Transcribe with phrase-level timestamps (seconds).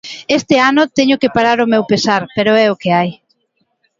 [0.37, 3.09] Este ano teño que parar ao meu pesar, pero é o que hai.